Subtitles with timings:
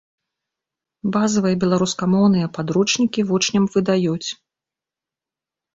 [1.17, 4.29] Базавыя беларускамоўныя падручнікі вучням выдаюць.